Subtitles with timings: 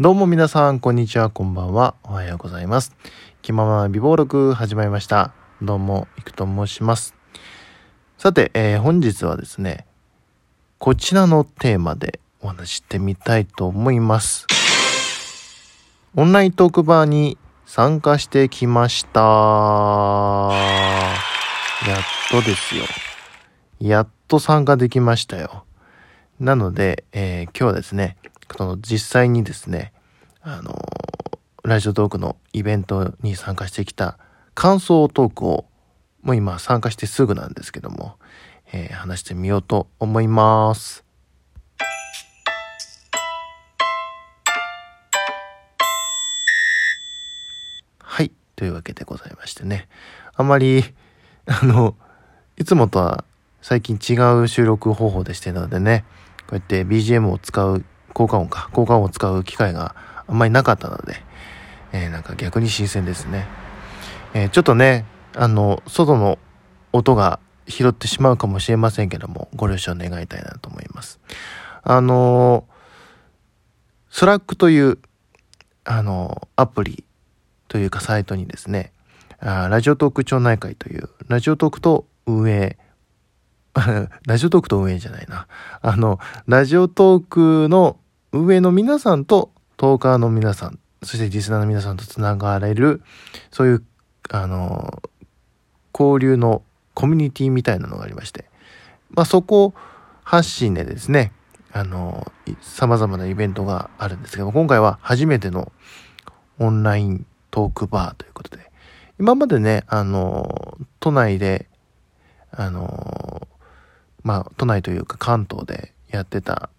[0.00, 1.94] どうも皆さん、こんにちは、こんばんは。
[2.02, 2.96] おはようございます。
[3.42, 5.32] 気まま美貌録始まりました。
[5.62, 7.14] どうも、いくと申します。
[8.18, 9.86] さて、えー本日はですね、
[10.78, 14.48] こちらのテーマでお話ししてみたいと思います。
[16.16, 19.20] オンライントークバーに参加してきました。
[21.88, 22.02] やっ
[22.32, 22.82] とですよ。
[23.78, 25.64] やっと参加できましたよ。
[26.40, 28.16] なので、えー今日はですね、
[28.56, 29.92] その実際にですね、
[30.42, 30.76] あの
[31.64, 34.18] ラジオトークのイベントに参加してきた
[34.54, 35.66] 感想トークを、
[36.22, 38.16] もう今参加してすぐなんですけども、
[38.72, 41.04] えー話してみようと思います。
[47.98, 48.30] はい。
[48.56, 49.88] というわけでございましてね。
[50.34, 50.84] あまり、
[51.46, 51.96] あの、
[52.56, 53.24] いつもとは
[53.60, 56.04] 最近違う収録方法でしてるのでね、
[56.40, 59.94] こうやって BGM を使う、効果音か、効果音を使う機会が
[60.26, 61.16] あんまりなかったので、
[61.92, 63.46] えーなんか逆に新鮮ですね。
[64.32, 65.04] えーちょっとね、
[65.36, 66.38] あの、外の
[66.92, 71.20] 音が拾ってしまうかもしれませんけども、ご了承願いたいなと思います。
[71.82, 72.64] あの
[74.08, 74.98] Slack という、
[75.84, 77.04] あのアプリ
[77.68, 78.92] というかサイトにですね、
[79.40, 82.78] あラジオトーク町内会という、ラジオトークと運営、
[84.26, 85.48] ラジオトークと運営じゃないな。
[85.82, 87.24] あの、ラジオトー
[87.64, 87.98] クの
[88.34, 93.00] 運営の皆さんと、トーカーの皆さん、そしてリスナーの皆さんとつながれる、
[93.52, 93.84] そういう、
[94.28, 95.02] あの、
[95.96, 96.62] 交流の
[96.94, 98.46] コミュニティみたいなのがありまして、
[99.10, 99.72] まあそこ
[100.24, 101.30] 発信でですね、
[101.72, 105.70] あの、い様々なイベントがあるんですけど、今回は初めての
[106.58, 108.68] オンライントークバーということで、
[109.20, 111.68] 今までね、あの、都内で、
[112.50, 113.46] あの、
[114.24, 116.70] まあ、都内というか関東でやってた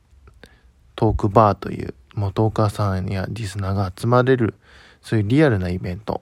[0.96, 4.56] トークバーという、もうトーカーさんやリスナーが集まれる、
[5.02, 6.22] そういうリアルなイベント、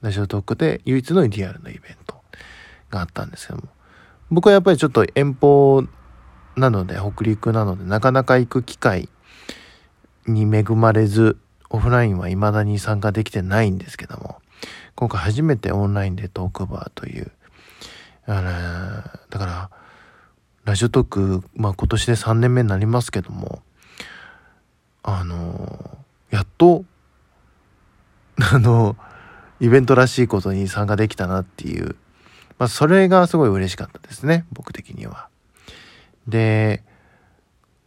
[0.00, 2.16] ラジオトークで唯一のリアルなイベント
[2.90, 3.68] があったんですけども、
[4.30, 5.82] 僕はやっぱりちょっと遠方
[6.56, 9.08] なので、北陸なので、なかなか行く機会
[10.26, 11.38] に恵まれず、
[11.70, 14.40] オフラインは未だに参加できてないんですけども、
[14.94, 17.30] 今回初めてオンラインでトークバーという、
[18.26, 18.50] あの
[19.30, 19.70] だから、
[20.64, 23.62] ラジオトーク、まあ今年で3年目になりますけども、
[25.06, 25.98] あの
[26.30, 26.84] やっと、
[28.52, 28.96] あの、
[29.60, 31.94] イベントらしいことに参加できたなっていう、
[32.58, 35.28] まあそれがすごい嬉しかったですね、僕的には。
[36.26, 36.82] で、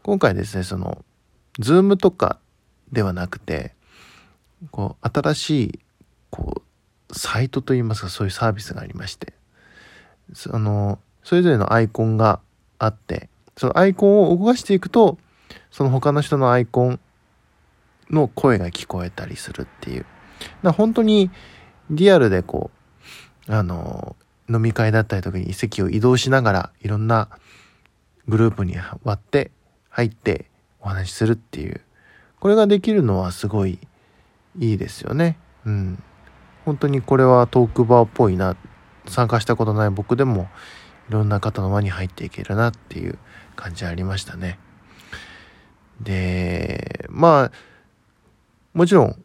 [0.01, 1.03] 今回ですね、その、
[1.59, 2.39] Zoom とか
[2.91, 3.75] ではなくて、
[4.71, 5.79] こう、新しい、
[6.29, 6.63] こ
[7.09, 9.33] う、サイトといいますか、そういうサービスがありまして、
[10.33, 12.39] その、それぞれのアイコンが
[12.77, 15.17] あって、そのアイコンを動かしていくと、
[15.69, 16.99] その他の人のアイコン
[18.09, 20.05] の声が聞こえたりするっていう。
[20.63, 21.29] だ本当に
[21.89, 22.71] リアルでこ
[23.47, 24.15] う、あの、
[24.49, 27.29] 飲み会だったりとかに席を移動しながらいろんな
[28.27, 29.51] グループに割って
[29.89, 30.45] 入って
[30.81, 31.81] お話しするっていう。
[32.39, 33.79] これができるのはすごい
[34.57, 35.37] いいですよね。
[35.65, 36.03] うん。
[36.65, 38.55] 本当にこれはトークバーっぽいな。
[39.07, 40.49] 参加したことない僕でも
[41.09, 43.17] いろんな方の輪に入っていけるなっていう
[43.55, 44.59] 感じありましたね。
[45.99, 47.51] で、まあ、
[48.73, 49.23] もちろん、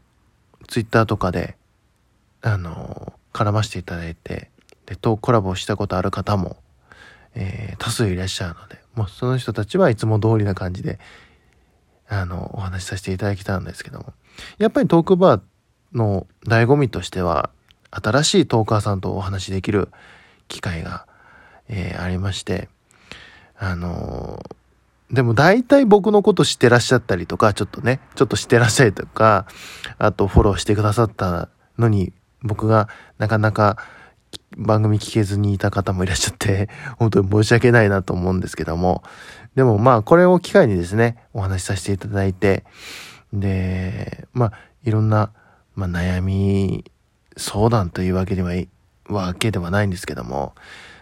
[0.68, 1.56] ツイッターとかで、
[2.42, 4.50] あの、絡ませていただいて、
[4.86, 6.56] で、とコラボしたことある方も、
[7.34, 10.98] えー多数いらっしゃるので、もうその人たちはいつも通りな感じで、
[12.08, 14.12] あの、お話しさせていただきたんですけども、
[14.58, 15.40] やっぱりトークバー
[15.92, 17.50] の醍醐味としては、
[17.90, 19.90] 新しいトーカーさんとお話しできる
[20.48, 21.06] 機会が、
[21.68, 22.68] えーありまして、
[23.58, 24.63] あのー
[25.14, 29.46] でも大体僕のこと知ってらっしゃったりとか、ちょっとね、ちょっと知ってらっしゃりとか、
[29.98, 31.48] あとフォローしてくださった
[31.78, 32.88] のに、僕が
[33.18, 33.78] なかなか
[34.56, 39.04] 番組聞けずにいた方もいらっしゃって、 本当に申し訳ないなと思うんですけども、
[39.54, 42.64] でもまあこれを機会にですね、お話しさせていただいて、
[43.32, 44.52] で、まあ
[44.84, 45.30] いろんな、
[45.76, 46.84] まあ、悩み
[47.36, 48.52] 相談というわけでは、
[49.08, 50.54] わけではないんですけども、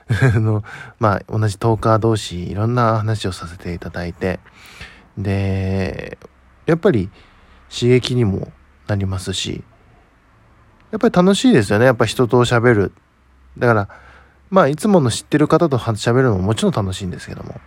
[0.41, 0.65] の、
[0.99, 4.41] まあ、同じトーカー同士、いろんな話をさせていただいて、
[5.17, 6.19] で、
[6.67, 7.11] やっぱり
[7.71, 8.53] 刺激にも
[8.87, 9.65] なりますし、
[10.91, 11.87] やっぱり楽しいですよね。
[11.87, 12.93] やっぱ人と喋る。
[13.57, 13.89] だから、
[14.51, 17.61] まあ、いつもの知ってる方と喋るのももちろん楽しいんですけども、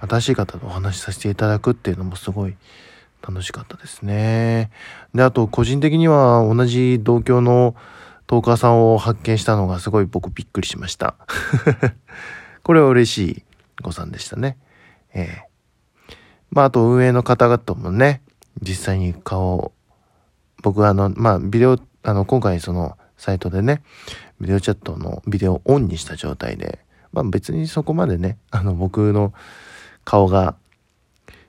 [0.00, 2.56] 新しい方とお話しさせていただくっていうのもすごい
[3.22, 4.70] 楽しかったですね。
[5.14, 7.76] で、あと、個人的には同じ同郷の
[8.26, 11.14] トーカーさんを発見したのがすごい僕びっくりしました。
[12.62, 13.44] これは嬉しい
[13.82, 14.56] 誤算でしたね。
[15.12, 15.48] ええ
[16.50, 18.22] まあ、あと運営の方々もね、
[18.62, 19.72] 実際に顔を
[20.62, 23.82] 僕はあの、まあ、ビデオ、あの、今回その、サイトでね、
[24.40, 26.80] ビデオチャットのビデオをオンにした状態で、
[27.12, 29.32] まあ別にそこまでね、あの、僕の
[30.04, 30.56] 顔が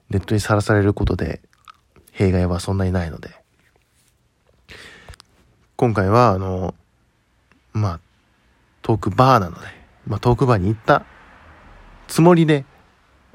[0.09, 1.41] ネットにさらされることで、
[2.11, 3.29] 弊害はそんなにないので、
[5.77, 6.73] 今回は、あの、
[7.73, 7.99] まあ、
[8.81, 9.67] トークバーなので、
[10.07, 11.05] まあ、トークバーに行った
[12.07, 12.63] つもりで、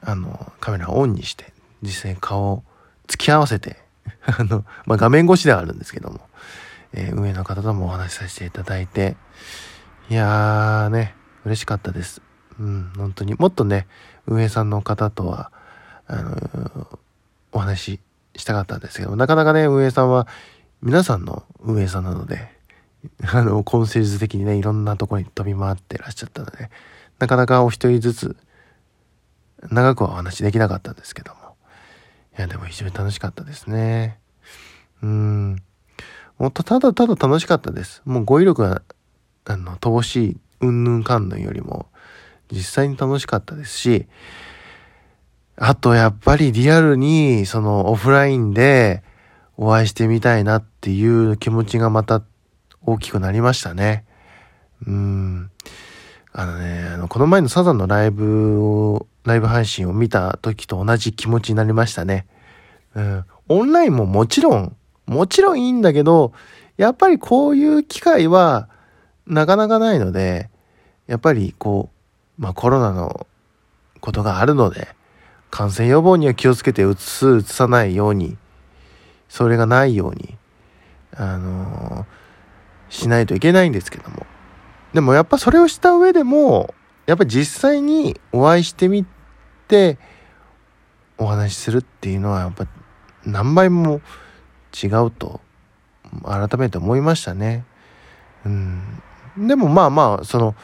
[0.00, 1.52] あの、カメラをオンにして、
[1.82, 2.62] 実際に顔を
[3.06, 3.76] 突き合わせて、
[4.24, 6.20] あの、まあ、画面越しではあるんですけども、
[6.94, 9.18] えー、運営の方ともお話しさせていただいて、
[10.08, 11.14] いやーね、
[11.44, 12.22] 嬉しかったです。
[12.58, 13.34] うん、本当に。
[13.34, 13.86] もっとね、
[14.26, 15.52] 運営さんの方とは、
[16.06, 16.98] あの、
[17.52, 18.00] お話し
[18.36, 20.26] したかったんですけど、なかなかね、運営さんは
[20.82, 22.48] 皆さんの運営さんなので、
[23.32, 26.70] あの、コンセルズ的にね、いろんなとこに飛び回ってらっしゃったので、
[27.18, 28.36] なかなかお一人ずつ、
[29.70, 31.40] 長くはお話できなかったんですけども。
[32.38, 34.18] いや、でも非常に楽しかったですね。
[35.02, 35.62] うん。
[36.38, 38.00] もっとただただ楽しかったです。
[38.06, 38.82] もう語彙力が、
[39.44, 41.90] あの、乏しい、うんぬんかんぬんよりも、
[42.50, 44.06] 実際に楽しかったですし、
[45.56, 49.02] あとやっぱりリアルに、そのオフラインで
[49.62, 52.22] お会いしてみたいなっていう気持ちがまた
[52.86, 54.06] 大きくなりましたね。
[54.86, 55.50] うん。
[56.32, 62.26] あのね、あの、この前のサザンのライブを、ライブ配信を見た時と同じ気持ちになりましたね。
[62.94, 63.24] うん。
[63.48, 64.74] オンラインももちろん、
[65.04, 66.32] もちろんいいんだけど、
[66.78, 68.70] やっぱりこういう機会は
[69.26, 70.48] なかなかないので、
[71.06, 71.90] やっぱりこ
[72.38, 73.26] う、まあコロナの
[74.00, 74.88] ことがあるので、
[75.50, 78.38] 感染予防には気をつけて移す、移さないように、
[79.30, 80.36] それがないように、
[81.14, 84.26] あのー、しないといけないんですけども。
[84.92, 86.74] でもやっぱそれをした上でも、
[87.06, 89.06] やっぱ実際にお会いしてみ
[89.68, 89.98] て、
[91.16, 92.66] お話しするっていうのはやっぱ
[93.24, 94.00] 何倍も
[94.82, 95.40] 違うと
[96.24, 97.64] 改めて思いましたね。
[98.44, 99.02] うん。
[99.38, 100.56] でもまあまあ、その、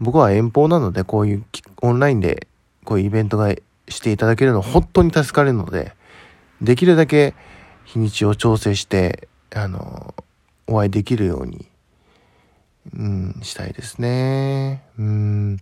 [0.00, 1.44] 僕は遠方なのでこういう
[1.82, 2.48] オンラインで
[2.84, 3.54] こういうイベントが
[3.88, 5.94] していただけるの本当に助かるので、
[6.60, 7.34] できるだけ
[7.84, 10.14] 日にちを調整して、あの、
[10.66, 11.66] お会いできるように、
[12.94, 14.82] うん、したいですね。
[14.98, 15.58] うん。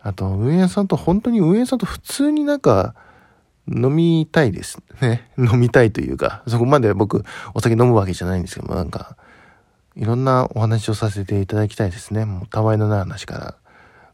[0.00, 2.94] あと、運営さんと、本当に運営さんと普通になんか、
[3.68, 5.28] 飲みたいですね。
[5.38, 7.24] 飲みたいというか、そこまで僕、
[7.54, 9.16] お酒飲むわけじゃないんですけども、なんか、
[9.96, 12.24] いろんなお話をさせていただきたいですね。
[12.24, 13.54] もう、たわいのない話から、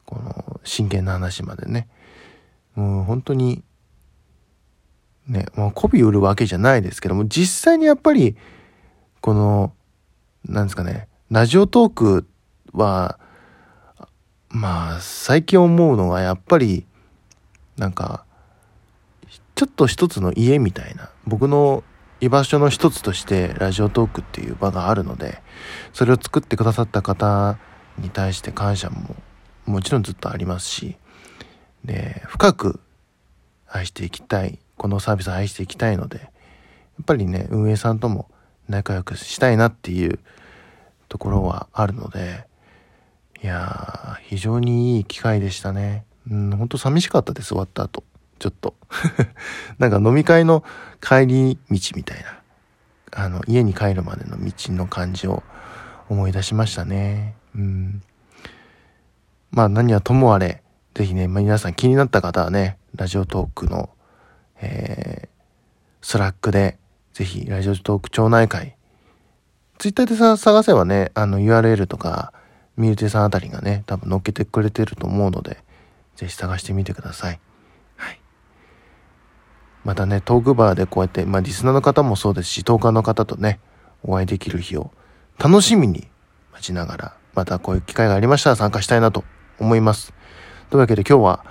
[0.05, 1.89] この、真剣な話までね。
[2.75, 3.63] もう、本当に、
[5.27, 8.37] ね、もう、媚び売るわけじゃないですけども、実際にやっぱり、
[9.21, 9.73] この、
[10.45, 12.27] なんですかね、ラジオトーク
[12.73, 13.19] は、
[14.49, 16.87] まあ、最近思うのが、やっぱり、
[17.77, 18.25] なんか、
[19.55, 21.83] ちょっと一つの家みたいな、僕の
[22.21, 25.43] 居場所の一つとしてラジオトークっていう場があるので、
[25.93, 27.59] それを作ってくださった方
[27.99, 29.17] に対して感謝も
[29.67, 30.97] もちろんずっとありますし、
[31.85, 32.81] で、深く
[33.69, 36.25] 愛していきたい、このサービスを愛していきたいので、や
[37.03, 38.31] っぱりね、運営さんとも
[38.69, 40.19] 仲良くしたいなっていう
[41.09, 42.47] ところはあるので、
[43.43, 46.05] いやー、非常にいい機会でしたね。
[46.31, 48.03] うん、ほんと寂しかったです、終わった後。
[48.39, 48.75] ちょっと
[49.79, 50.63] なんか飲み会の
[51.01, 55.43] 帰り道みたいな、あの、家に帰るまでの道の感じを
[56.09, 57.35] 思い出しましたね。
[57.55, 58.03] うん。
[59.51, 60.63] まあ何はともあれ、
[60.95, 63.91] ぜひね、ま、皆さん気になった方はね、ラジオトークの、
[64.61, 65.29] えー、
[66.01, 66.79] Slack で、
[67.13, 68.77] ぜひ、ラジオトーク町内会、
[69.79, 72.33] ツイッターでさ探せばね、あの URL とか、
[72.77, 75.59] ミルテさんあたりがね、多分載っけてくれてると思うので、
[76.17, 77.41] ぜひ探してみてください。
[79.87, 83.61] またね、トークバーでこうやって、まあリスナーの方もそうですし、トーカーの方とね、
[84.03, 84.91] お会いできる日を
[85.39, 86.09] 楽しみに
[86.53, 89.23] 待ちながら、またこういう機会がありましたら参加したいなと
[89.61, 90.13] 思います。
[90.71, 91.45] というわけで今日は、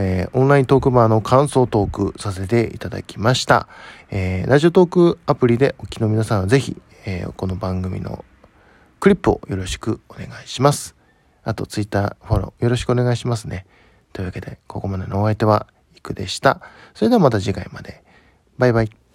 [0.00, 3.66] えー、オンライントークバーの感想トークさせていただきました。
[4.10, 8.24] えー、ラジオトークアプリでお聞きの皆さんはぜひ、えー、この番組の
[9.00, 10.94] クリップをよろしくお願いします。
[11.42, 13.66] あと、ツイッターフォローよろしくお願いしますね。
[14.12, 16.60] というわけで、ここまでのお相手は、いくでした。
[16.94, 18.04] それではまた次回まで。
[18.56, 19.07] バイバイ。